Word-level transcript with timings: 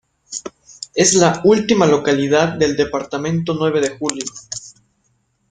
Es 0.95 1.13
la 1.13 1.41
última 1.43 1.85
localidad 1.85 2.53
del 2.57 2.75
departamento 2.75 3.53
Nueve 3.53 3.81
de 3.81 3.95
Julio. 3.99 4.25